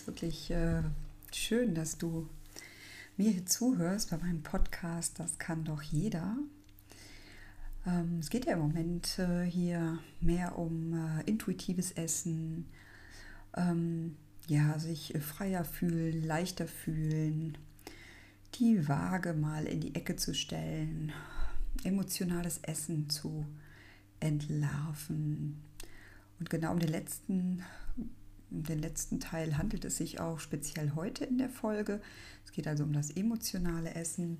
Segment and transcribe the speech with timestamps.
[0.00, 0.82] ist wirklich äh,
[1.30, 2.26] schön, dass du
[3.18, 5.20] mir hier zuhörst bei meinem Podcast.
[5.20, 6.38] Das kann doch jeder.
[7.86, 12.66] Ähm, es geht ja im Moment äh, hier mehr um äh, intuitives Essen,
[13.54, 14.16] ähm,
[14.46, 17.58] ja, sich freier fühlen, leichter fühlen,
[18.54, 21.12] die Waage mal in die Ecke zu stellen,
[21.84, 23.44] emotionales Essen zu
[24.18, 25.60] entlarven.
[26.38, 27.62] Und genau um den letzten
[28.50, 32.00] um den letzten Teil handelt es sich auch speziell heute in der Folge.
[32.44, 34.38] Es geht also um das emotionale Essen.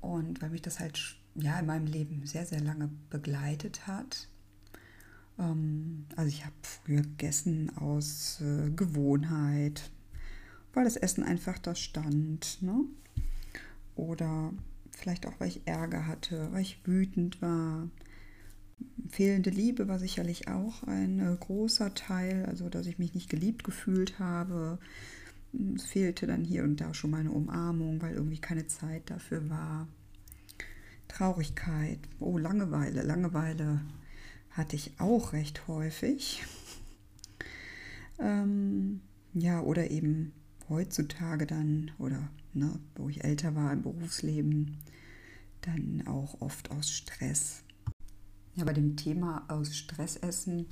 [0.00, 4.28] Und weil mich das halt ja in meinem Leben sehr, sehr lange begleitet hat.
[5.38, 9.90] Ähm, also ich habe früher gegessen aus äh, Gewohnheit,
[10.72, 12.62] weil das Essen einfach da stand.
[12.62, 12.84] Ne?
[13.96, 14.52] Oder
[14.90, 17.88] vielleicht auch, weil ich Ärger hatte, weil ich wütend war,
[19.08, 23.64] fehlende Liebe war sicherlich auch ein äh, großer Teil, also dass ich mich nicht geliebt
[23.64, 24.78] gefühlt habe.
[25.74, 29.48] Es fehlte dann hier und da schon mal eine Umarmung, weil irgendwie keine Zeit dafür
[29.50, 29.88] war.
[31.08, 33.82] Traurigkeit, oh Langeweile, Langeweile
[34.50, 36.42] hatte ich auch recht häufig.
[38.18, 39.00] Ähm,
[39.34, 40.32] ja, oder eben
[40.68, 44.78] heutzutage dann, oder ne, wo ich älter war im Berufsleben,
[45.62, 47.62] dann auch oft aus Stress.
[48.54, 50.66] Ja, bei dem Thema aus Stress essen,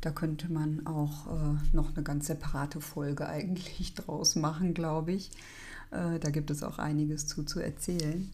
[0.00, 5.30] da könnte man auch äh, noch eine ganz separate Folge eigentlich draus machen, glaube ich.
[5.90, 8.30] Äh, da gibt es auch einiges zu zu erzählen.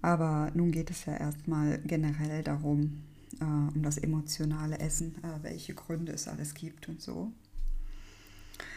[0.00, 3.02] Aber nun geht es ja erstmal generell darum,
[3.40, 7.30] äh, um das emotionale Essen, äh, welche Gründe es alles gibt und so.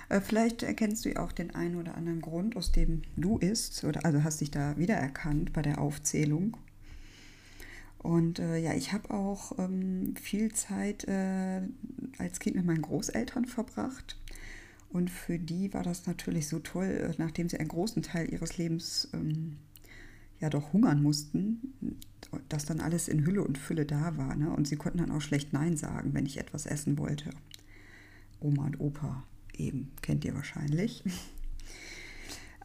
[0.10, 3.84] Äh, vielleicht erkennst du ja auch den einen oder anderen Grund, aus dem du isst,
[3.84, 6.58] oder also hast dich da wiedererkannt bei der Aufzählung.
[8.06, 11.62] Und äh, ja, ich habe auch ähm, viel Zeit äh,
[12.20, 14.16] als Kind mit meinen Großeltern verbracht.
[14.90, 18.60] Und für die war das natürlich so toll, äh, nachdem sie einen großen Teil ihres
[18.60, 19.58] Lebens ähm,
[20.40, 21.74] ja doch hungern mussten,
[22.48, 24.36] dass dann alles in Hülle und Fülle da war.
[24.36, 24.52] Ne?
[24.52, 27.32] Und sie konnten dann auch schlecht Nein sagen, wenn ich etwas essen wollte.
[28.40, 29.24] Oma und Opa
[29.58, 31.04] eben, kennt ihr wahrscheinlich.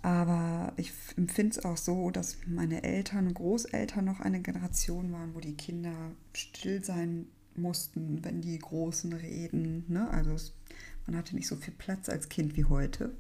[0.03, 5.35] Aber ich empfinde es auch so, dass meine Eltern und Großeltern noch eine Generation waren,
[5.35, 5.93] wo die Kinder
[6.33, 9.85] still sein mussten, wenn die Großen reden.
[9.89, 10.09] Ne?
[10.11, 10.55] Also es,
[11.07, 13.15] man hatte nicht so viel Platz als Kind wie heute.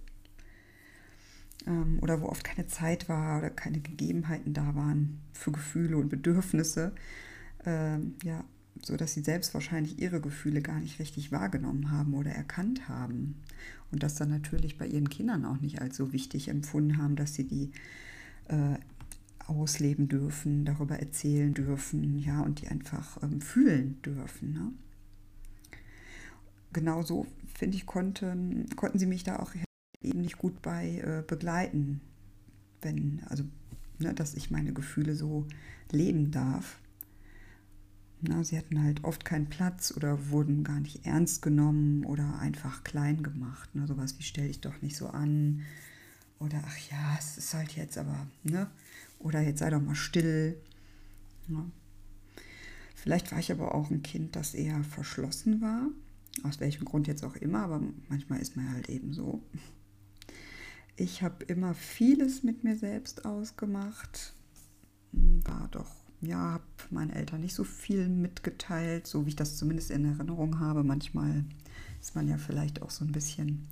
[1.66, 6.08] Ähm, oder wo oft keine Zeit war oder keine Gegebenheiten da waren für Gefühle und
[6.08, 6.92] Bedürfnisse.
[7.66, 8.44] Ähm, ja,
[8.82, 13.36] so dass sie selbst wahrscheinlich ihre Gefühle gar nicht richtig wahrgenommen haben oder erkannt haben.
[13.91, 17.34] Und das dann natürlich bei ihren Kindern auch nicht als so wichtig empfunden haben, dass
[17.34, 17.72] sie die
[18.48, 18.76] äh,
[19.46, 24.52] ausleben dürfen, darüber erzählen dürfen, ja, und die einfach ähm, fühlen dürfen.
[24.52, 24.72] Ne?
[26.72, 29.52] Genauso, finde ich, konnten, konnten sie mich da auch
[30.00, 32.00] eben nicht gut bei äh, begleiten,
[32.80, 33.44] wenn, also,
[33.98, 35.46] ne, dass ich meine Gefühle so
[35.90, 36.80] leben darf.
[38.22, 42.84] Na, sie hatten halt oft keinen Platz oder wurden gar nicht ernst genommen oder einfach
[42.84, 43.75] klein gemacht.
[43.75, 43.86] Ne?
[43.86, 45.62] Sowas wie stell dich doch nicht so an.
[46.38, 48.70] Oder ach ja, es ist halt jetzt aber, ne?
[49.19, 50.60] Oder jetzt sei doch mal still.
[51.48, 51.70] Ne?
[52.94, 55.88] Vielleicht war ich aber auch ein Kind, das eher verschlossen war.
[56.42, 59.42] Aus welchem Grund jetzt auch immer, aber manchmal ist man halt eben so.
[60.97, 64.34] Ich habe immer vieles mit mir selbst ausgemacht.
[65.12, 69.91] War doch ja, habe meinen Eltern nicht so viel mitgeteilt, so wie ich das zumindest
[69.91, 70.84] in Erinnerung habe.
[70.84, 71.44] Manchmal
[72.00, 73.66] ist man ja vielleicht auch so ein bisschen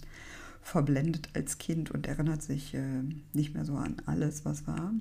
[0.63, 4.93] verblendet als Kind und erinnert sich äh, nicht mehr so an alles, was war.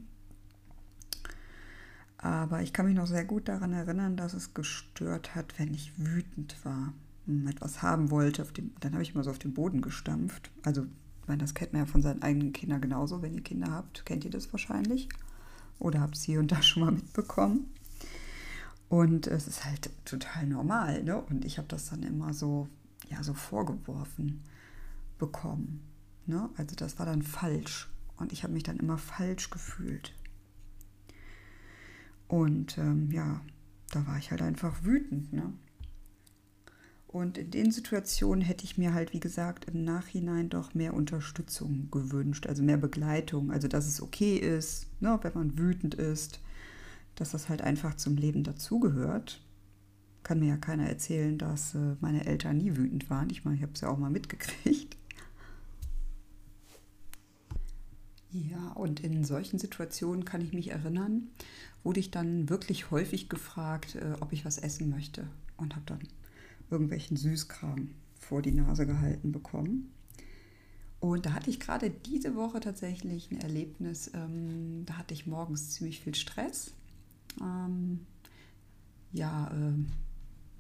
[2.18, 5.94] Aber ich kann mich noch sehr gut daran erinnern, dass es gestört hat, wenn ich
[5.98, 6.94] wütend war
[7.28, 8.44] und etwas haben wollte.
[8.44, 10.52] Dem, dann habe ich immer so auf den Boden gestampft.
[10.64, 13.22] Also, ich meine, das kennt man ja von seinen eigenen Kindern genauso.
[13.22, 15.10] Wenn ihr Kinder habt, kennt ihr das wahrscheinlich
[15.80, 17.74] oder habe es hier und da schon mal mitbekommen.
[18.90, 21.22] Und es ist halt total normal, ne?
[21.22, 22.70] Und ich habe das dann immer so,
[23.10, 24.42] ja, so vorgeworfen
[25.18, 25.82] bekommen.
[26.26, 26.50] Ne?
[26.58, 27.90] Also das war dann falsch.
[28.18, 30.14] Und ich habe mich dann immer falsch gefühlt.
[32.28, 33.42] Und ähm, ja,
[33.92, 35.54] da war ich halt einfach wütend, ne?
[37.18, 41.90] Und in den Situationen hätte ich mir halt, wie gesagt, im Nachhinein doch mehr Unterstützung
[41.90, 46.40] gewünscht, also mehr Begleitung, also dass es okay ist, ne, wenn man wütend ist,
[47.16, 49.42] dass das halt einfach zum Leben dazugehört.
[50.22, 53.32] Kann mir ja keiner erzählen, dass äh, meine Eltern nie wütend waren.
[53.32, 54.96] Ich meine, ich habe es ja auch mal mitgekriegt.
[58.30, 61.30] Ja, und in solchen Situationen kann ich mich erinnern,
[61.84, 65.26] wurde ich dann wirklich häufig gefragt, äh, ob ich was essen möchte.
[65.56, 66.02] Und habe dann
[66.70, 69.92] irgendwelchen Süßkram vor die Nase gehalten bekommen.
[71.00, 75.72] Und da hatte ich gerade diese Woche tatsächlich ein Erlebnis, ähm, da hatte ich morgens
[75.72, 76.74] ziemlich viel Stress.
[77.40, 78.00] Ähm,
[79.12, 79.74] ja, äh,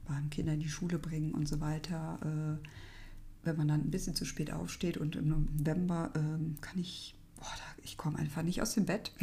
[0.08, 2.20] beim Kinder in die Schule bringen und so weiter.
[2.22, 2.68] Äh,
[3.44, 7.48] wenn man dann ein bisschen zu spät aufsteht und im November äh, kann ich, boah,
[7.84, 9.12] ich komme einfach nicht aus dem Bett.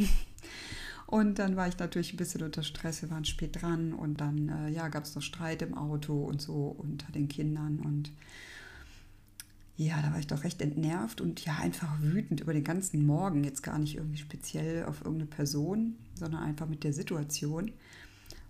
[1.15, 4.49] Und dann war ich natürlich ein bisschen unter Stress, wir waren spät dran und dann
[4.49, 8.11] äh, ja, gab es noch Streit im Auto und so unter den Kindern und
[9.77, 13.45] ja, da war ich doch recht entnervt und ja, einfach wütend über den ganzen Morgen.
[13.45, 17.71] Jetzt gar nicht irgendwie speziell auf irgendeine Person, sondern einfach mit der Situation.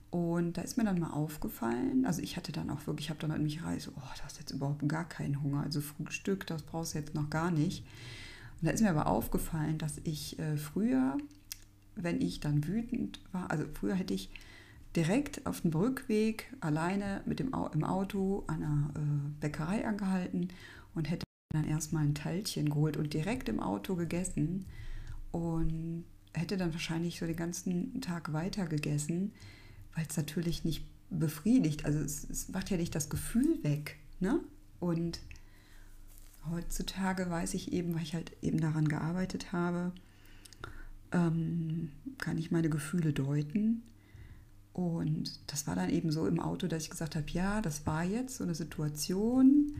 [0.10, 3.20] Und da ist mir dann mal aufgefallen, also ich hatte dann auch wirklich, ich habe
[3.20, 5.62] dann an mich reise, oh, da hast jetzt überhaupt gar keinen Hunger.
[5.62, 7.86] Also Frühstück, das brauchst du jetzt noch gar nicht.
[8.60, 11.16] Und da ist mir aber aufgefallen, dass ich äh, früher,
[11.96, 14.30] wenn ich dann wütend war, also früher hätte ich
[14.96, 20.50] direkt auf dem Rückweg alleine mit dem im Auto an einer äh, Bäckerei angehalten
[20.94, 24.66] und hätte dann erstmal ein Teilchen geholt und direkt im Auto gegessen
[25.32, 29.32] und hätte dann wahrscheinlich so den ganzen Tag weiter gegessen,
[29.94, 31.86] weil es natürlich nicht befriedigt.
[31.86, 33.98] Also es, es, macht ja nicht das Gefühl weg.
[34.20, 34.40] Ne?
[34.80, 35.20] Und
[36.50, 39.92] heutzutage weiß ich eben, weil ich halt eben daran gearbeitet habe,
[41.12, 43.84] ähm, kann ich meine Gefühle deuten.
[44.74, 48.04] Und das war dann eben so im Auto, dass ich gesagt habe, ja, das war
[48.04, 49.76] jetzt so eine Situation,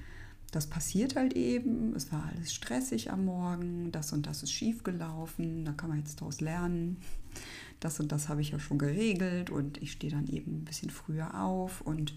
[0.52, 4.84] das passiert halt eben, es war alles stressig am Morgen, das und das ist schief
[4.84, 6.96] gelaufen, da kann man jetzt daraus lernen.
[7.82, 10.92] Das und das habe ich ja schon geregelt und ich stehe dann eben ein bisschen
[10.92, 12.16] früher auf und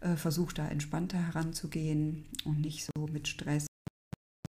[0.00, 3.66] äh, versuche da entspannter heranzugehen und nicht so mit Stress.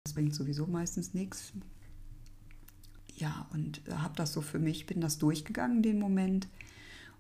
[0.05, 1.53] Das bringt sowieso meistens nichts.
[3.17, 6.49] Ja, und habe das so für mich, bin das durchgegangen, den Moment,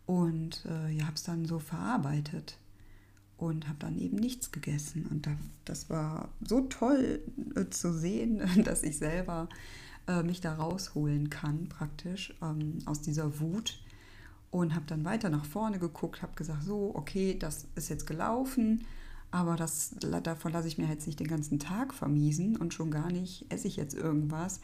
[0.06, 2.58] und äh, ja, habe es dann so verarbeitet
[3.38, 5.06] und habe dann eben nichts gegessen.
[5.10, 5.28] Und
[5.64, 7.20] das war so toll
[7.56, 9.48] äh, zu sehen, dass ich selber
[10.06, 13.80] äh, mich da rausholen kann, praktisch ähm, aus dieser Wut.
[14.50, 18.86] Und habe dann weiter nach vorne geguckt, habe gesagt, so, okay, das ist jetzt gelaufen,
[19.32, 23.10] aber das, davon lasse ich mir jetzt nicht den ganzen Tag vermiesen und schon gar
[23.10, 24.60] nicht esse ich jetzt irgendwas, äh,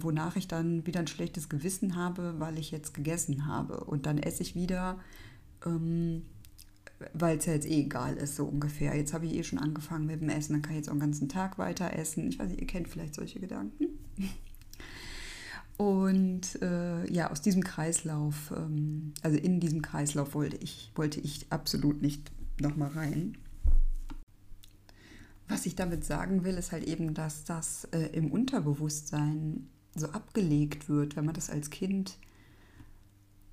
[0.00, 3.84] wonach ich dann wieder ein schlechtes Gewissen habe, weil ich jetzt gegessen habe.
[3.84, 4.98] Und dann esse ich wieder.
[5.64, 6.22] Ähm,
[7.14, 8.96] weil es ja jetzt eh egal ist, so ungefähr.
[8.96, 11.00] Jetzt habe ich eh schon angefangen mit dem Essen, dann kann ich jetzt auch den
[11.00, 12.28] ganzen Tag weiter essen.
[12.28, 13.86] Ich weiß nicht, ihr kennt vielleicht solche Gedanken.
[15.76, 21.46] Und äh, ja, aus diesem Kreislauf, ähm, also in diesem Kreislauf wollte ich, wollte ich
[21.50, 22.30] absolut nicht
[22.60, 23.36] nochmal rein.
[25.52, 30.88] Was ich damit sagen will, ist halt eben, dass das äh, im Unterbewusstsein so abgelegt
[30.88, 32.16] wird, wenn man das als Kind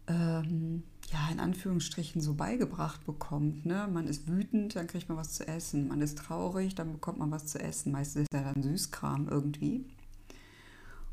[0.07, 3.65] ähm, ja, in Anführungsstrichen so beigebracht bekommt.
[3.65, 3.89] Ne?
[3.91, 5.89] Man ist wütend, dann kriegt man was zu essen.
[5.89, 7.91] Man ist traurig, dann bekommt man was zu essen.
[7.91, 9.85] Meistens ist ja dann Süßkram irgendwie.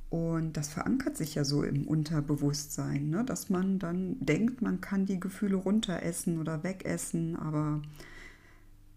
[0.08, 3.24] Und das verankert sich ja so im Unterbewusstsein, ne?
[3.24, 7.82] dass man dann denkt, man kann die Gefühle runteressen oder wegessen, aber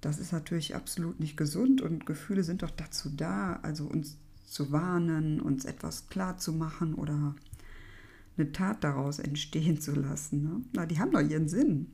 [0.02, 4.72] das ist natürlich absolut nicht gesund und Gefühle sind doch dazu da, also uns zu
[4.72, 7.36] warnen, uns etwas klar zu machen oder
[8.38, 10.44] eine Tat daraus entstehen zu lassen.
[10.44, 10.62] Ne?
[10.74, 11.88] Na, die haben doch ihren Sinn.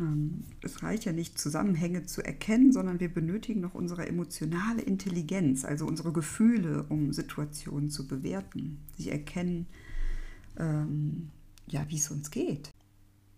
[0.00, 5.64] Ähm, es reicht ja nicht, Zusammenhänge zu erkennen, sondern wir benötigen noch unsere emotionale Intelligenz,
[5.64, 8.78] also unsere Gefühle, um Situationen zu bewerten.
[8.98, 9.66] Sie erkennen,
[10.58, 11.30] ähm,
[11.68, 12.70] ja, wie es uns geht.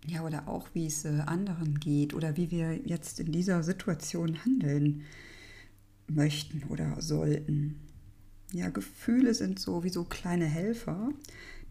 [0.05, 4.43] Ja, oder auch, wie es äh, anderen geht oder wie wir jetzt in dieser Situation
[4.45, 5.03] handeln
[6.07, 7.79] möchten oder sollten.
[8.51, 11.09] Ja, Gefühle sind so wie so kleine Helfer,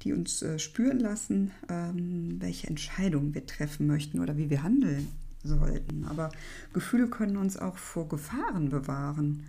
[0.03, 5.09] die uns äh, spüren lassen, ähm, welche Entscheidungen wir treffen möchten oder wie wir handeln
[5.43, 6.05] sollten.
[6.05, 6.31] Aber
[6.73, 9.45] Gefühle können uns auch vor Gefahren bewahren.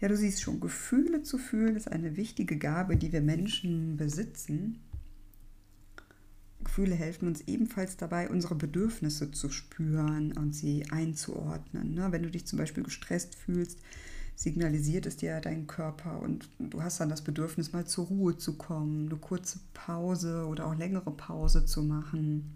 [0.00, 4.80] Ja, du siehst schon, Gefühle zu fühlen ist eine wichtige Gabe, die wir Menschen besitzen.
[6.66, 11.94] Gefühle helfen uns ebenfalls dabei, unsere Bedürfnisse zu spüren und sie einzuordnen.
[11.94, 12.08] Ne?
[12.10, 13.78] Wenn du dich zum Beispiel gestresst fühlst,
[14.34, 18.54] signalisiert es dir dein Körper und du hast dann das Bedürfnis, mal zur Ruhe zu
[18.58, 22.52] kommen, eine kurze Pause oder auch längere Pause zu machen.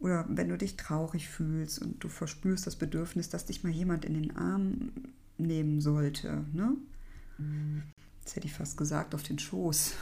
[0.00, 4.06] Oder wenn du dich traurig fühlst und du verspürst das Bedürfnis, dass dich mal jemand
[4.06, 4.92] in den Arm
[5.36, 6.44] nehmen sollte.
[6.54, 6.74] Ne?
[8.20, 9.92] Jetzt hätte ich fast gesagt, auf den Schoß.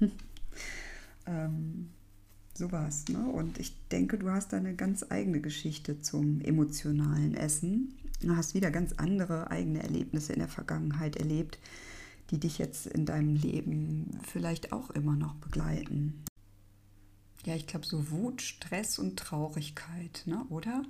[1.26, 1.88] ähm,
[2.56, 3.04] sowas.
[3.08, 3.26] Ne?
[3.26, 7.94] Und ich denke, du hast da eine ganz eigene Geschichte zum emotionalen Essen.
[8.20, 11.58] Du hast wieder ganz andere eigene Erlebnisse in der Vergangenheit erlebt,
[12.30, 16.24] die dich jetzt in deinem Leben vielleicht auch immer noch begleiten.
[17.44, 20.44] Ja, ich glaube, so Wut, Stress und Traurigkeit, ne?
[20.48, 20.82] oder?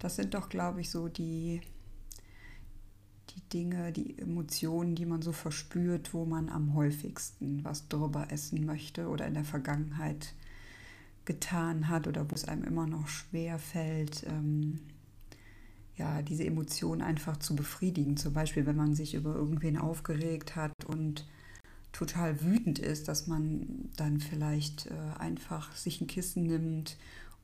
[0.00, 1.60] Das sind doch, glaube ich, so die,
[3.30, 8.64] die Dinge, die Emotionen, die man so verspürt, wo man am häufigsten was drüber essen
[8.64, 10.34] möchte oder in der Vergangenheit
[11.28, 14.80] getan hat oder wo es einem immer noch schwer fällt, ähm,
[15.96, 18.16] ja, diese Emotionen einfach zu befriedigen.
[18.16, 21.26] Zum Beispiel, wenn man sich über irgendwen aufgeregt hat und
[21.92, 26.96] total wütend ist, dass man dann vielleicht äh, einfach sich ein Kissen nimmt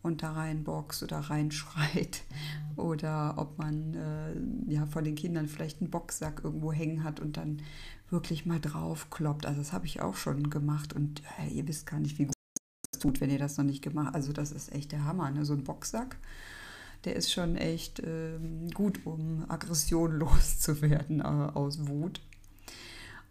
[0.02, 2.22] und da reinboxt oder reinschreit
[2.76, 7.36] oder ob man äh, ja von den Kindern vielleicht einen Boxsack irgendwo hängen hat und
[7.36, 7.60] dann
[8.08, 9.44] wirklich mal drauf kloppt.
[9.44, 12.33] Also das habe ich auch schon gemacht und äh, ihr wisst gar nicht, wie gut
[13.04, 14.14] tut, wenn ihr das noch nicht gemacht.
[14.14, 15.44] Also das ist echt der Hammer, ne?
[15.44, 16.16] so ein Boxsack.
[17.04, 18.38] Der ist schon echt äh,
[18.72, 22.22] gut, um Aggression loszuwerden äh, aus Wut.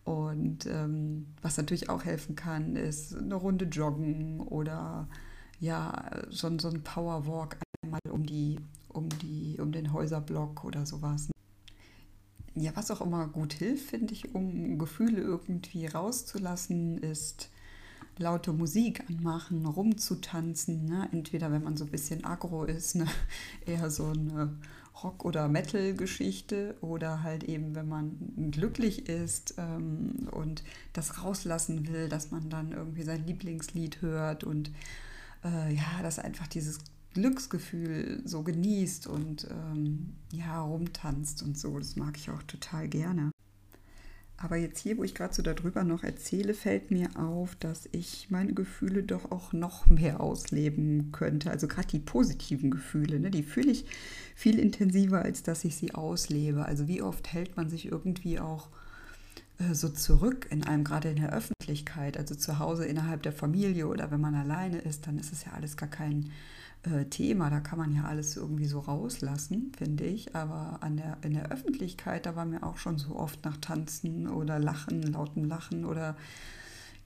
[0.03, 5.07] Und ähm, was natürlich auch helfen kann, ist eine Runde joggen oder
[5.59, 11.29] ja, so, so ein Powerwalk einmal um die, um die, um den Häuserblock oder sowas.
[12.53, 17.49] Ja, was auch immer gut hilft, finde ich, um Gefühle irgendwie rauszulassen, ist
[18.17, 20.85] laute Musik anmachen, rumzutanzen.
[20.85, 21.09] Ne?
[21.11, 23.07] Entweder wenn man so ein bisschen aggro ist, ne?
[23.65, 24.57] eher so eine
[25.03, 32.09] Rock- oder Metal-Geschichte oder halt eben, wenn man glücklich ist ähm, und das rauslassen will,
[32.09, 34.71] dass man dann irgendwie sein Lieblingslied hört und
[35.43, 36.79] äh, ja, dass einfach dieses
[37.13, 41.77] Glücksgefühl so genießt und ähm, ja, rumtanzt und so.
[41.77, 43.31] Das mag ich auch total gerne.
[44.43, 48.27] Aber jetzt hier, wo ich gerade so darüber noch erzähle, fällt mir auf, dass ich
[48.29, 51.49] meine Gefühle doch auch noch mehr ausleben könnte.
[51.49, 53.85] Also gerade die positiven Gefühle, ne, die fühle ich
[54.35, 56.65] viel intensiver, als dass ich sie auslebe.
[56.65, 58.67] Also wie oft hält man sich irgendwie auch
[59.59, 63.87] äh, so zurück in einem, gerade in der Öffentlichkeit, also zu Hause innerhalb der Familie
[63.87, 66.31] oder wenn man alleine ist, dann ist es ja alles gar kein
[66.83, 67.49] äh, Thema.
[67.49, 70.35] Da kann man ja alles irgendwie so rauslassen, finde ich.
[70.35, 74.27] Aber an der, in der Öffentlichkeit, da war mir auch schon so oft nach Tanzen
[74.27, 76.15] oder Lachen, lautem Lachen oder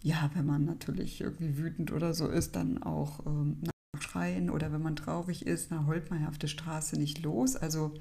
[0.03, 4.71] ja, wenn man natürlich irgendwie wütend oder so ist, dann auch ähm, nach Schreien oder
[4.71, 7.55] wenn man traurig ist, dann heult man ja auf der Straße nicht los.
[7.55, 7.93] Also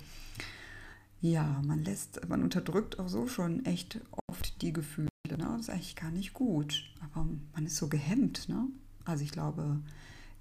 [1.20, 5.08] ja, man lässt, man unterdrückt auch so schon echt oft die Gefühle.
[5.28, 5.36] Ne?
[5.36, 6.84] Das ist eigentlich gar nicht gut.
[7.00, 8.48] Aber man ist so gehemmt.
[8.48, 8.68] Ne?
[9.04, 9.80] Also ich glaube,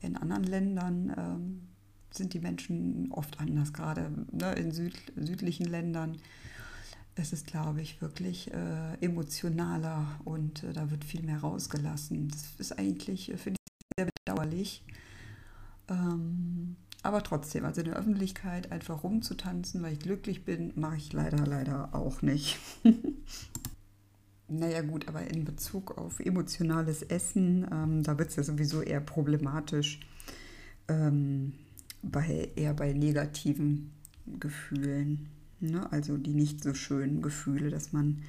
[0.06, 1.62] in anderen Ländern ähm,
[2.12, 6.18] sind die Menschen oft anders, gerade ne, in Süd, südlichen Ländern.
[7.16, 12.28] Es ist, glaube ich, wirklich äh, emotionaler und äh, da wird viel mehr rausgelassen.
[12.28, 13.60] Das ist eigentlich, äh, finde
[13.98, 14.84] sehr bedauerlich.
[15.88, 21.14] Ähm, aber trotzdem, also in der Öffentlichkeit einfach rumzutanzen, weil ich glücklich bin, mache ich
[21.14, 22.58] leider, leider auch nicht.
[24.48, 29.02] Naja gut, aber in Bezug auf emotionales Essen, ähm, da wird es ja sowieso eher
[29.02, 30.00] problematisch,
[30.88, 31.54] ähm,
[32.04, 33.92] bei, eher bei negativen
[34.40, 35.92] Gefühlen, ne?
[35.92, 38.22] also die nicht so schönen Gefühle, dass man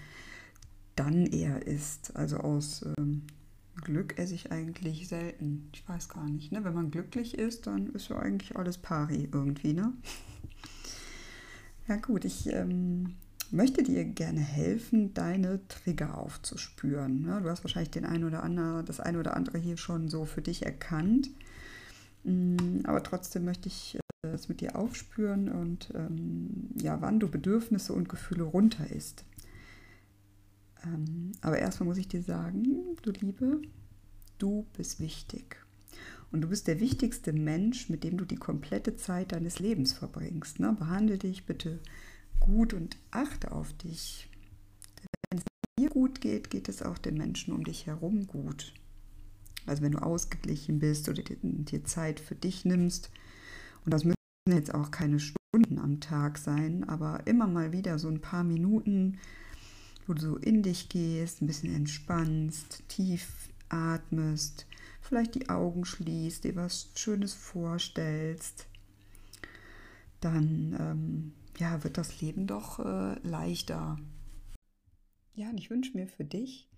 [0.95, 2.17] dann eher isst.
[2.17, 3.25] Also aus ähm,
[3.83, 5.69] Glück esse ich eigentlich selten.
[5.75, 6.51] Ich weiß gar nicht.
[6.51, 6.65] Ne?
[6.65, 9.75] Wenn man glücklich ist, dann ist ja eigentlich alles pari irgendwie.
[9.75, 9.93] Ne?
[11.89, 13.15] Ja gut, ich ähm,
[13.53, 17.25] möchte dir gerne helfen, deine Trigger aufzuspüren.
[17.25, 20.43] Du hast wahrscheinlich den ein oder andere, das eine oder andere hier schon so für
[20.43, 21.31] dich erkannt.
[22.25, 27.29] Mm, aber trotzdem möchte ich äh, es mit dir aufspüren und ähm, ja, wann du
[27.29, 29.25] Bedürfnisse und Gefühle runter ist.
[30.85, 33.63] Ähm, aber erstmal muss ich dir sagen, du Liebe,
[34.39, 35.57] du bist wichtig.
[36.33, 40.59] Und du bist der wichtigste Mensch, mit dem du die komplette Zeit deines Lebens verbringst.
[40.59, 40.75] Ne?
[40.77, 41.79] Behandle dich bitte
[42.41, 44.29] gut und achte auf dich.
[45.31, 45.45] Wenn es
[45.79, 48.73] dir gut geht, geht es auch den Menschen um dich herum gut.
[49.67, 53.11] Also wenn du ausgeglichen bist oder dir Zeit für dich nimmst,
[53.85, 54.17] und das müssen
[54.49, 59.19] jetzt auch keine Stunden am Tag sein, aber immer mal wieder so ein paar Minuten,
[60.07, 64.67] wo du so in dich gehst, ein bisschen entspannst, tief atmest,
[65.01, 68.67] vielleicht die Augen schließt, dir was Schönes vorstellst,
[70.21, 73.99] dann ähm, ja, wird das Leben doch äh, leichter.
[75.35, 76.69] Ja, und ich wünsche mir für dich,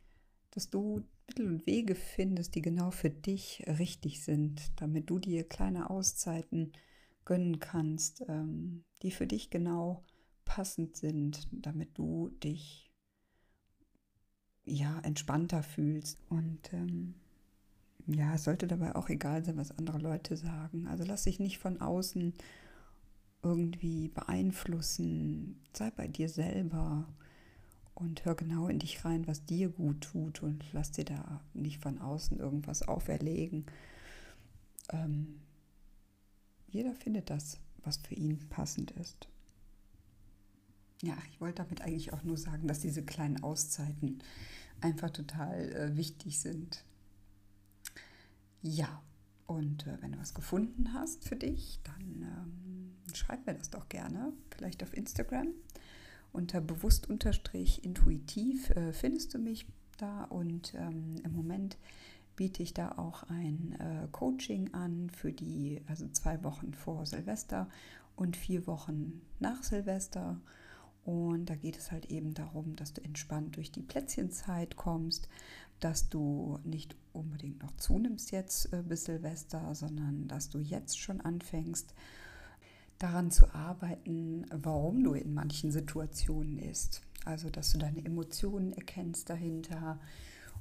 [0.50, 5.46] dass du Mittel und Wege findest, die genau für dich richtig sind, damit du dir
[5.46, 6.72] kleine Auszeiten
[7.24, 10.04] gönnen kannst, ähm, die für dich genau
[10.44, 12.90] passend sind, damit du dich
[14.64, 16.18] ja entspannter fühlst.
[16.30, 17.14] Und ähm,
[18.06, 20.86] ja, es sollte dabei auch egal sein, was andere Leute sagen.
[20.86, 22.32] Also lass dich nicht von außen
[23.42, 25.60] irgendwie beeinflussen.
[25.72, 27.06] Sei bei dir selber
[27.94, 31.80] und hör genau in dich rein, was dir gut tut und lass dir da nicht
[31.80, 33.66] von außen irgendwas auferlegen.
[34.90, 35.40] Ähm,
[36.68, 39.28] jeder findet das, was für ihn passend ist.
[41.02, 44.18] Ja, ich wollte damit eigentlich auch nur sagen, dass diese kleinen Auszeiten
[44.80, 46.84] einfach total äh, wichtig sind.
[48.62, 49.02] Ja,
[49.48, 53.88] und äh, wenn du was gefunden hast für dich, dann ähm, schreib mir das doch
[53.88, 55.48] gerne, vielleicht auf Instagram.
[56.32, 61.78] Unter bewusst-intuitiv äh, findest du mich da und ähm, im Moment
[62.36, 67.70] biete ich da auch ein äh, Coaching an für die, also zwei Wochen vor Silvester
[68.16, 70.38] und vier Wochen nach Silvester.
[71.04, 75.30] Und da geht es halt eben darum, dass du entspannt durch die Plätzchenzeit kommst,
[75.80, 81.20] dass du nicht unbedingt noch zunimmst jetzt äh, bis Silvester, sondern dass du jetzt schon
[81.20, 81.94] anfängst,
[82.98, 87.02] daran zu arbeiten, warum du in manchen Situationen isst.
[87.24, 90.00] Also, dass du deine Emotionen erkennst dahinter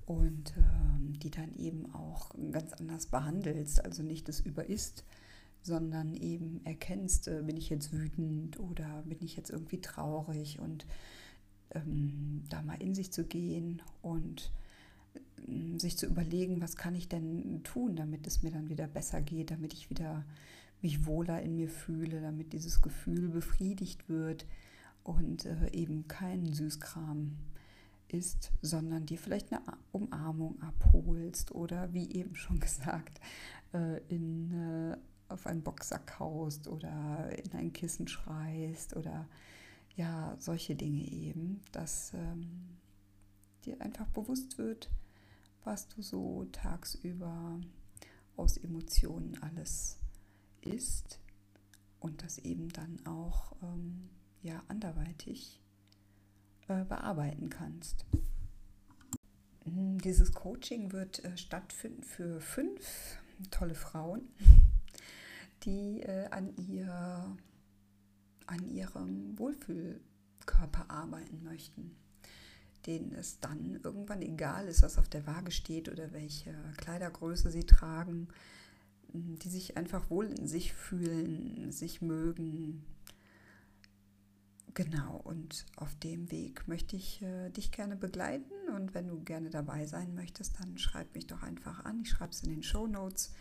[0.05, 3.83] und äh, die dann eben auch ganz anders behandelst.
[3.83, 5.03] Also nicht das Überisst,
[5.61, 10.85] sondern eben erkennst, äh, bin ich jetzt wütend oder bin ich jetzt irgendwie traurig und
[11.71, 14.51] ähm, da mal in sich zu gehen und
[15.77, 19.51] sich zu überlegen, was kann ich denn tun, damit es mir dann wieder besser geht,
[19.51, 20.25] damit ich wieder
[20.81, 24.45] mich wohler in mir fühle, damit dieses Gefühl befriedigt wird
[25.03, 27.37] und äh, eben keinen Süßkram
[28.09, 33.19] ist, sondern dir vielleicht eine Umarmung abholst oder wie eben schon gesagt,
[33.73, 34.97] äh, in, äh,
[35.29, 39.27] auf einen Boxsack haust oder in ein Kissen schreist oder
[39.95, 42.77] ja, solche Dinge eben, dass ähm,
[43.65, 44.89] dir einfach bewusst wird,
[45.67, 47.59] was du so tagsüber
[48.37, 49.99] aus Emotionen alles
[50.61, 51.19] ist
[51.99, 54.09] und das eben dann auch ähm,
[54.41, 55.61] ja anderweitig
[56.69, 58.05] äh, bearbeiten kannst.
[59.65, 63.19] Hm, dieses Coaching wird äh, stattfinden für fünf
[63.51, 64.21] tolle Frauen,
[65.63, 67.35] die äh, an, ihr,
[68.45, 71.97] an ihrem Wohlfühlkörper arbeiten möchten
[72.87, 77.65] denen es dann irgendwann egal ist, was auf der Waage steht oder welche Kleidergröße sie
[77.65, 78.29] tragen,
[79.13, 82.83] die sich einfach wohl in sich fühlen, sich mögen.
[84.73, 89.49] Genau, und auf dem Weg möchte ich äh, dich gerne begleiten und wenn du gerne
[89.49, 92.01] dabei sein möchtest, dann schreib mich doch einfach an.
[92.01, 93.33] Ich schreibe es in den Show Notes.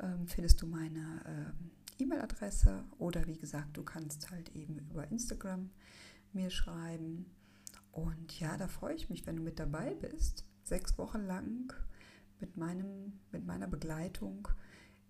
[0.00, 1.54] Ähm, findest du meine
[1.98, 5.70] äh, E-Mail-Adresse oder wie gesagt, du kannst halt eben über Instagram
[6.32, 7.26] mir schreiben.
[7.92, 10.44] Und ja, da freue ich mich, wenn du mit dabei bist.
[10.64, 11.72] Sechs Wochen lang
[12.40, 14.48] mit, meinem, mit meiner Begleitung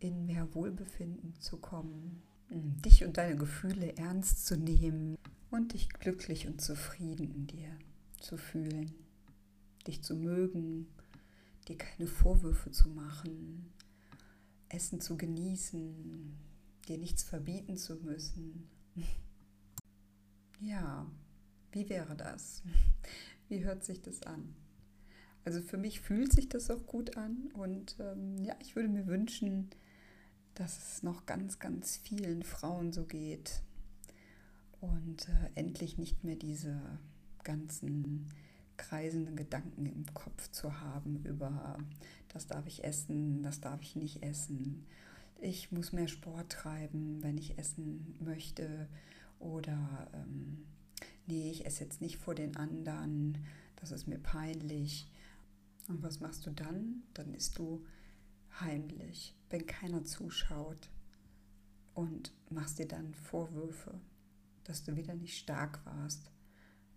[0.00, 5.16] in mehr Wohlbefinden zu kommen, dich und deine Gefühle ernst zu nehmen
[5.50, 7.78] und dich glücklich und zufrieden in dir
[8.20, 8.92] zu fühlen,
[9.86, 10.88] dich zu mögen,
[11.68, 13.72] dir keine Vorwürfe zu machen,
[14.68, 16.36] Essen zu genießen,
[16.88, 18.68] dir nichts verbieten zu müssen.
[20.64, 21.10] Ja,
[21.72, 22.62] wie wäre das?
[23.48, 24.54] Wie hört sich das an?
[25.44, 29.06] Also für mich fühlt sich das auch gut an und ähm, ja, ich würde mir
[29.06, 29.70] wünschen,
[30.54, 33.62] dass es noch ganz, ganz vielen Frauen so geht
[34.80, 36.80] und äh, endlich nicht mehr diese
[37.42, 38.28] ganzen
[38.76, 41.78] kreisenden Gedanken im Kopf zu haben über,
[42.28, 44.86] das darf ich essen, das darf ich nicht essen.
[45.40, 48.88] Ich muss mehr Sport treiben, wenn ich essen möchte.
[49.38, 50.64] Oder ähm,
[51.26, 53.38] nee, ich esse jetzt nicht vor den anderen,
[53.76, 55.08] das ist mir peinlich.
[55.88, 57.02] Und was machst du dann?
[57.14, 57.84] Dann isst du
[58.60, 60.90] heimlich, wenn keiner zuschaut
[61.94, 64.00] und machst dir dann Vorwürfe,
[64.64, 66.30] dass du wieder nicht stark warst,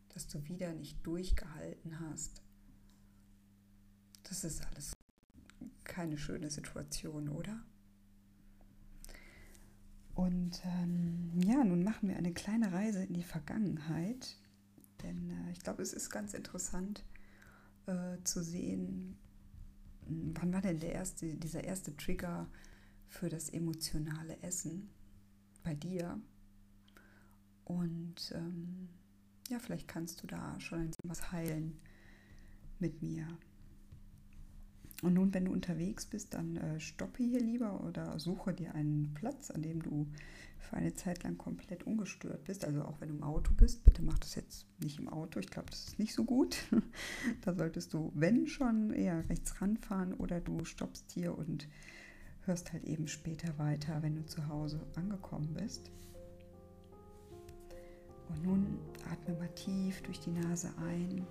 [0.09, 2.41] dass du wieder nicht durchgehalten hast.
[4.23, 4.93] Das ist alles
[5.83, 7.63] keine schöne Situation, oder?
[10.15, 14.38] Und ähm, ja, nun machen wir eine kleine Reise in die Vergangenheit,
[15.04, 17.04] denn äh, ich glaube, es ist ganz interessant
[17.86, 19.17] äh, zu sehen,
[20.08, 22.47] wann war denn der erste, dieser erste Trigger
[23.10, 24.89] für das emotionale Essen
[25.63, 26.19] bei dir?
[27.65, 28.88] Und ähm,
[29.49, 31.78] ja, vielleicht kannst du da schon was heilen
[32.80, 33.28] mit mir.
[35.01, 39.13] Und nun, wenn du unterwegs bist, dann äh, stoppe hier lieber oder suche dir einen
[39.13, 40.08] Platz, an dem du
[40.58, 42.65] für eine Zeit lang komplett ungestört bist.
[42.65, 45.39] Also auch wenn du im Auto bist, bitte mach das jetzt nicht im Auto.
[45.39, 46.58] Ich glaube, das ist nicht so gut.
[47.41, 51.67] da solltest du, wenn schon, eher rechts ranfahren oder du stoppst hier und
[52.45, 55.91] hörst halt eben später weiter, wenn du zu Hause angekommen bist.
[58.29, 58.79] Und nun
[59.12, 61.25] atme mal tief durch die Nase ein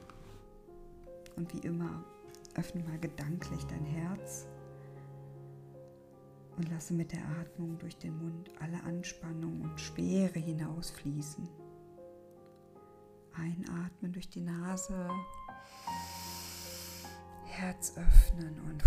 [1.36, 2.04] und wie immer
[2.54, 4.46] öffne mal gedanklich dein Herz
[6.56, 11.48] Und lasse mit der Atmung durch den Mund alle Anspannung und Schwere hinausfließen.
[13.36, 15.10] Einatmen durch die Nase,
[17.46, 18.84] Herz öffnen und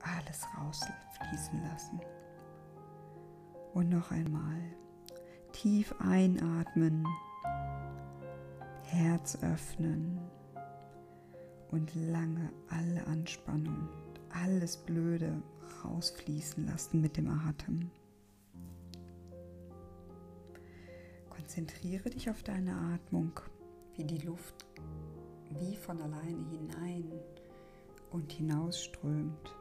[0.00, 2.00] alles rausfließen lassen.
[3.72, 4.60] Und noch einmal
[5.52, 7.06] tief einatmen,
[8.82, 10.20] Herz öffnen
[11.74, 13.88] und lange alle Anspannung,
[14.30, 15.42] alles Blöde
[15.82, 17.90] rausfließen lassen mit dem Atem.
[21.30, 23.32] Konzentriere dich auf deine Atmung,
[23.96, 24.66] wie die Luft
[25.50, 27.10] wie von alleine hinein
[28.12, 29.52] und hinausströmt.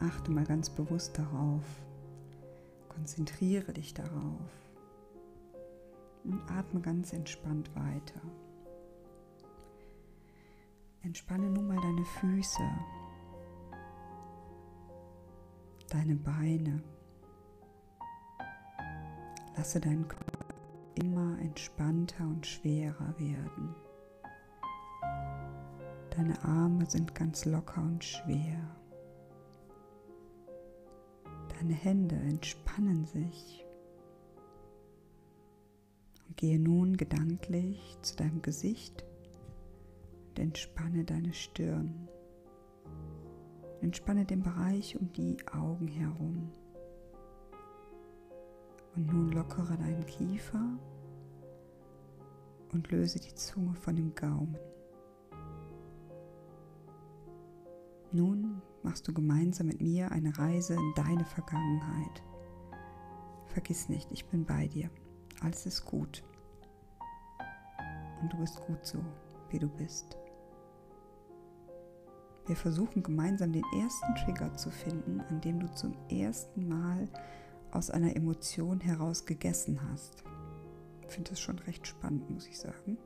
[0.00, 1.64] Achte mal ganz bewusst darauf.
[2.88, 4.50] Konzentriere dich darauf
[6.24, 8.20] und atme ganz entspannt weiter.
[11.04, 12.62] Entspanne nun mal deine Füße,
[15.88, 16.80] deine Beine.
[19.56, 20.54] Lasse deinen Körper
[20.94, 23.74] immer entspannter und schwerer werden.
[26.10, 28.60] Deine Arme sind ganz locker und schwer.
[31.48, 33.66] Deine Hände entspannen sich.
[36.28, 39.04] Und gehe nun gedanklich zu deinem Gesicht
[40.38, 42.08] entspanne deine Stirn.
[43.80, 46.50] Entspanne den Bereich um die Augen herum.
[48.94, 50.78] Und nun lockere deinen Kiefer
[52.72, 54.56] und löse die Zunge von dem Gaumen.
[58.12, 62.22] Nun machst du gemeinsam mit mir eine Reise in deine Vergangenheit.
[63.46, 64.90] Vergiss nicht, ich bin bei dir.
[65.40, 66.22] Alles ist gut.
[68.20, 68.98] Und du bist gut so,
[69.50, 70.16] wie du bist.
[72.46, 77.08] Wir versuchen gemeinsam den ersten Trigger zu finden, an dem du zum ersten Mal
[77.70, 80.24] aus einer Emotion heraus gegessen hast.
[81.02, 82.98] Ich finde das schon recht spannend, muss ich sagen.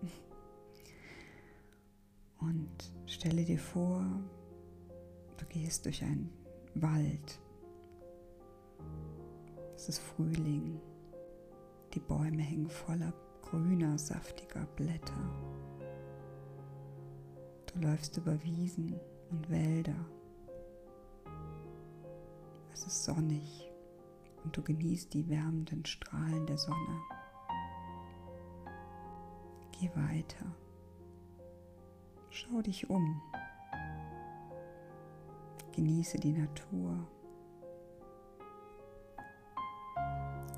[2.38, 4.05] Und stelle dir vor,
[5.37, 6.31] Du gehst durch einen
[6.75, 7.40] Wald.
[9.75, 10.81] Es ist Frühling.
[11.92, 15.31] Die Bäume hängen voller grüner, saftiger Blätter.
[17.66, 18.99] Du läufst über Wiesen
[19.31, 19.95] und Wälder.
[22.73, 23.71] Es ist sonnig
[24.45, 27.01] und du genießt die wärmenden Strahlen der Sonne.
[29.73, 30.47] Geh weiter.
[32.31, 33.21] Schau dich um.
[35.73, 37.07] Genieße die Natur.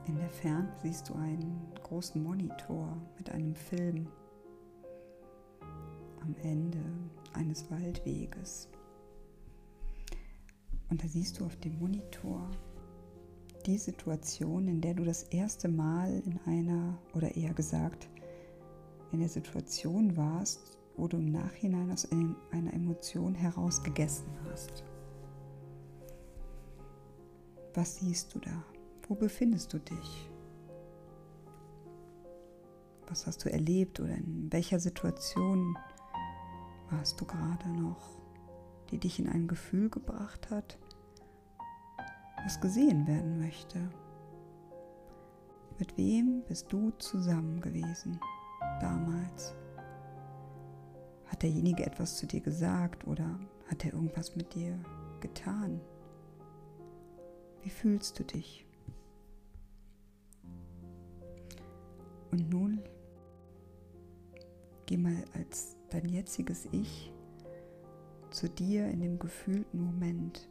[0.07, 4.09] In der Ferne siehst du einen großen Monitor mit einem Film
[6.21, 6.83] am Ende
[7.39, 8.69] eines Waldweges.
[10.91, 12.51] Und da siehst du auf dem Monitor
[13.67, 18.09] die Situation, in der du das erste Mal in einer, oder eher gesagt,
[19.13, 24.83] in der Situation warst, wo du im Nachhinein aus einer Emotion heraus gegessen hast.
[27.75, 28.65] Was siehst du da?
[29.07, 30.31] Wo befindest du dich?
[33.07, 35.79] Was hast du erlebt oder in welcher Situation
[36.91, 38.19] warst du gerade noch,
[38.91, 40.79] die dich in ein Gefühl gebracht hat,
[42.45, 43.91] was gesehen werden möchte?
[45.79, 48.19] Mit wem bist du zusammen gewesen
[48.81, 49.55] damals?
[51.27, 53.39] Hat derjenige etwas zu dir gesagt oder
[53.71, 54.79] hat er irgendwas mit dir
[55.21, 55.81] getan?
[57.63, 58.67] Wie fühlst du dich?
[62.31, 62.81] Und nun
[64.87, 67.13] geh mal als dein jetziges Ich
[68.31, 70.49] zu dir in dem gefühlten Moment.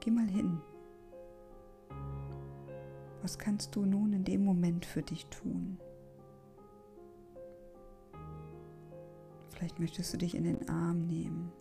[0.00, 0.60] Geh mal hin.
[3.22, 5.78] Was kannst du nun in dem Moment für dich tun?
[9.50, 11.52] Vielleicht möchtest du dich in den Arm nehmen.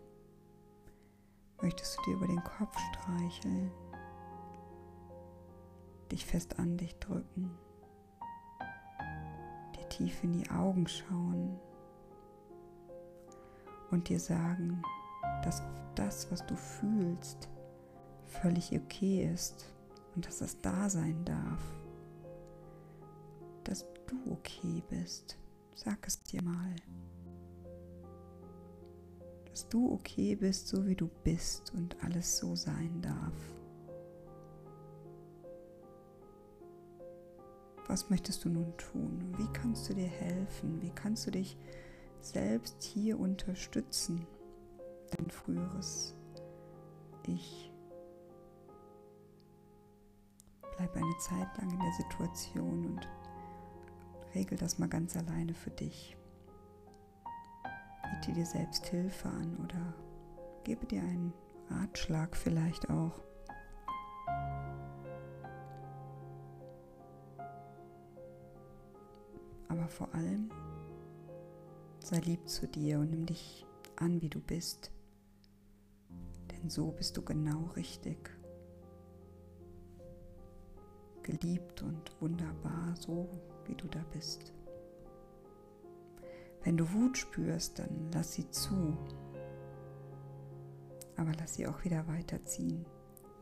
[1.62, 3.72] Möchtest du dir über den Kopf streicheln?
[6.12, 7.52] dich fest an dich drücken,
[9.76, 11.60] dir tief in die Augen schauen
[13.92, 14.82] und dir sagen,
[15.44, 15.62] dass
[15.96, 17.50] das, was du fühlst,
[18.26, 19.74] völlig okay ist
[20.16, 21.62] und dass das da sein darf.
[23.64, 25.38] Dass du okay bist.
[25.76, 26.76] Sag es dir mal.
[29.46, 33.34] Dass du okay bist, so wie du bist und alles so sein darf.
[37.88, 39.34] Was möchtest du nun tun?
[39.38, 40.82] Wie kannst du dir helfen?
[40.82, 41.58] Wie kannst du dich
[42.22, 44.28] selbst hier unterstützen?
[45.16, 46.16] Dein früheres
[47.26, 47.72] Ich
[50.78, 53.10] Bleib eine Zeit lang in der Situation und
[54.36, 56.16] regel das mal ganz alleine für dich.
[58.12, 59.96] Biete dir selbst Hilfe an oder
[60.64, 61.34] gebe dir einen
[61.70, 63.20] Ratschlag vielleicht auch.
[69.68, 70.52] Aber vor allem
[72.08, 73.66] sei lieb zu dir und nimm dich
[73.98, 74.92] an, wie du bist.
[76.52, 78.32] Denn so bist du genau richtig.
[81.24, 83.30] Geliebt und wunderbar, so
[83.66, 84.54] wie du da bist.
[86.64, 88.98] Wenn du Wut spürst, dann lass sie zu.
[91.18, 92.86] Aber lass sie auch wieder weiterziehen,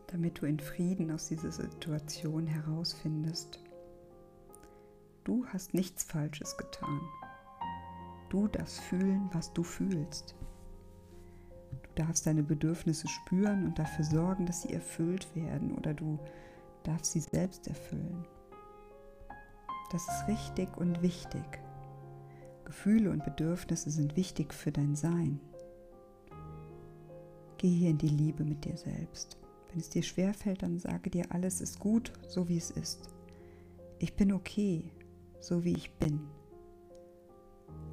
[0.07, 3.59] damit du in Frieden aus dieser Situation herausfindest.
[5.23, 6.99] Du hast nichts Falsches getan.
[8.35, 10.35] Du darfst fühlen, was du fühlst.
[11.71, 16.19] Du darfst deine Bedürfnisse spüren und dafür sorgen, dass sie erfüllt werden oder du
[16.83, 18.25] darfst sie selbst erfüllen.
[19.89, 21.45] Das ist richtig und wichtig.
[22.65, 25.39] Gefühle und Bedürfnisse sind wichtig für dein Sein.
[27.57, 29.37] Geh hier in die Liebe mit dir selbst.
[29.69, 33.07] Wenn es dir schwerfällt, dann sage dir, alles ist gut, so wie es ist.
[33.97, 34.91] Ich bin okay,
[35.39, 36.34] so wie ich bin.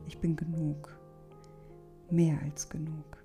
[0.07, 0.97] Ich bin genug,
[2.11, 3.23] mehr als genug.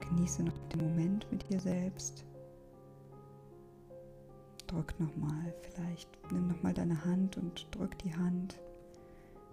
[0.00, 2.24] Genieße noch den Moment mit dir selbst.
[4.66, 8.60] Drück nochmal, vielleicht nimm nochmal deine Hand und drück die Hand.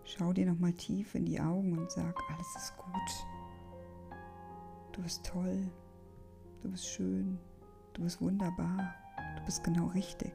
[0.04, 3.28] Schau dir nochmal tief in die Augen und sag, alles ist gut.
[4.94, 5.70] Du bist toll,
[6.62, 7.40] du bist schön,
[7.94, 8.94] du bist wunderbar,
[9.38, 10.34] du bist genau richtig.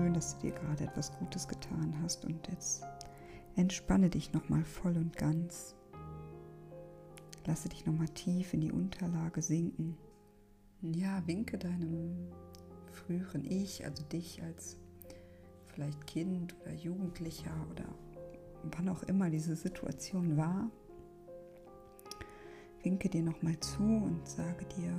[0.00, 2.82] Schön, dass du dir gerade etwas Gutes getan hast und jetzt
[3.56, 5.76] entspanne dich nochmal voll und ganz.
[7.46, 9.98] Lasse dich nochmal tief in die Unterlage sinken.
[10.80, 12.32] Ja, winke deinem
[12.90, 14.78] früheren Ich, also dich als
[15.66, 17.84] vielleicht Kind oder Jugendlicher oder
[18.74, 20.70] wann auch immer diese Situation war,
[22.82, 24.94] winke dir nochmal zu und sage dir,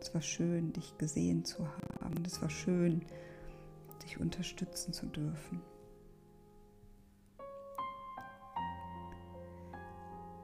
[0.00, 3.04] es war schön, dich gesehen zu haben, es war schön,
[4.02, 5.60] dich unterstützen zu dürfen.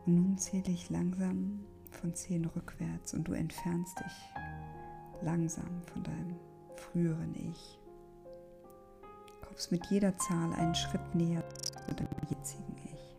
[0.07, 4.13] Und nun zähle ich langsam von 10 rückwärts und du entfernst dich
[5.23, 6.37] langsam von deinem
[6.77, 7.79] früheren Ich.
[9.47, 11.43] Kommst mit jeder Zahl einen Schritt näher
[11.87, 13.17] zu deinem jetzigen Ich.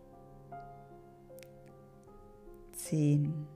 [2.74, 3.55] 10.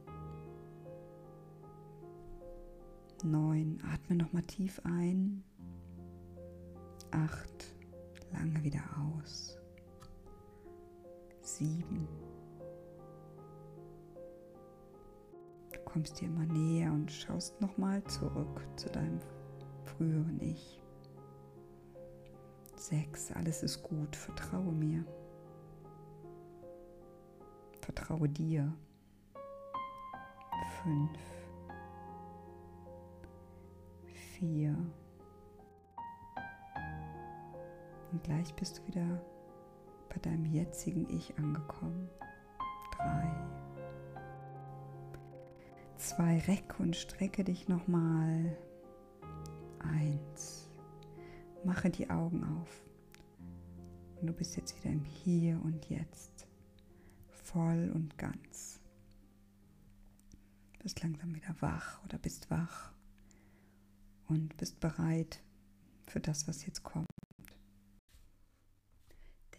[3.23, 3.81] 9.
[3.93, 5.43] Atme nochmal tief ein.
[7.11, 7.75] 8.
[8.31, 9.57] Lange wieder aus.
[11.41, 12.07] 7.
[15.91, 19.19] kommst dir immer näher und schaust nochmal zurück zu deinem
[19.83, 20.81] früheren Ich.
[22.75, 25.03] Sechs, alles ist gut, vertraue mir.
[27.81, 28.71] Vertraue dir.
[30.83, 31.38] Fünf.
[34.39, 34.75] Vier.
[38.11, 39.21] Und gleich bist du wieder
[40.09, 42.09] bei deinem jetzigen Ich angekommen.
[42.97, 43.49] Drei
[45.99, 48.57] zwei, reck und strecke dich nochmal.
[49.79, 50.69] Eins.
[51.63, 52.83] Mache die Augen auf.
[54.19, 56.47] Und du bist jetzt wieder im Hier und Jetzt.
[57.29, 58.81] Voll und ganz.
[60.81, 62.91] Bist langsam wieder wach oder bist wach
[64.29, 65.41] und bist bereit
[66.07, 67.07] für das, was jetzt kommt.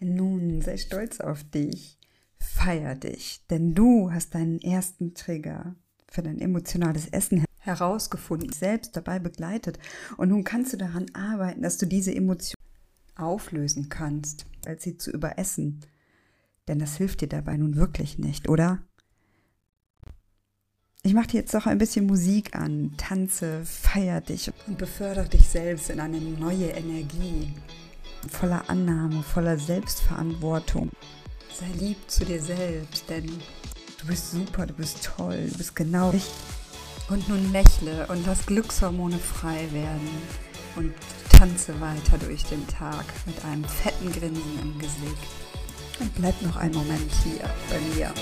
[0.01, 1.99] Denn nun sei stolz auf dich,
[2.39, 5.77] feier dich, denn du hast deinen ersten Trigger
[6.09, 9.79] für dein emotionales Essen herausgefunden, selbst dabei begleitet.
[10.17, 12.57] Und nun kannst du daran arbeiten, dass du diese Emotion
[13.17, 15.81] auflösen kannst, als sie zu überessen.
[16.69, 18.83] Denn das hilft dir dabei nun wirklich nicht, oder?
[21.03, 25.49] Ich mache dir jetzt doch ein bisschen Musik an, tanze, feier dich und befördere dich
[25.49, 27.55] selbst in eine neue Energie,
[28.29, 30.91] voller Annahme, voller Selbstverantwortung.
[31.53, 33.31] Sei lieb zu dir selbst, denn
[34.01, 36.33] Du bist super, du bist toll, du bist genau richtig.
[37.11, 40.09] Und nun lächle und lass Glückshormone frei werden
[40.77, 40.95] und
[41.31, 45.19] tanze weiter durch den Tag mit einem fetten Grinsen im Gesicht.
[45.99, 48.15] Und bleib noch einen Moment hier bei mir.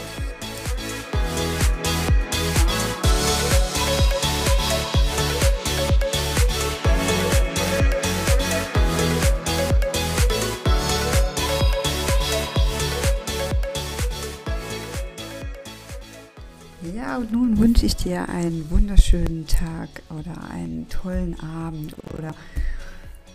[17.20, 22.35] Nun wünsche ich dir einen wunderschönen Tag oder einen tollen Abend oder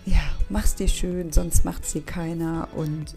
[0.05, 3.15] ja, mach's dir schön, sonst macht's dir keiner und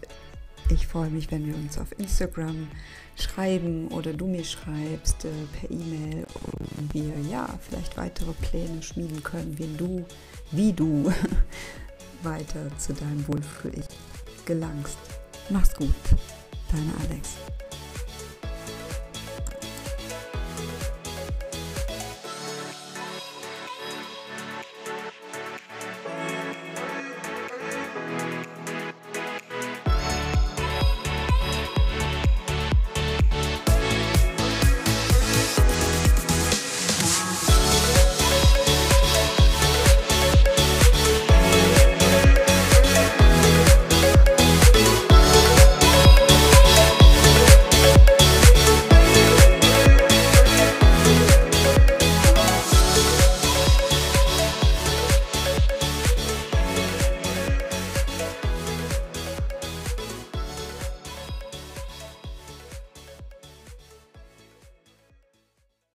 [0.69, 2.67] ich freue mich, wenn wir uns auf Instagram
[3.15, 6.25] schreiben oder du mir schreibst äh, per E-Mail
[6.77, 10.05] und wir ja vielleicht weitere Pläne schmieden können, wie du,
[10.51, 11.11] wie du
[12.23, 14.97] weiter zu deinem Wohlfühl-Ich gelangst.
[15.49, 15.93] Mach's gut,
[16.71, 17.37] deine Alex.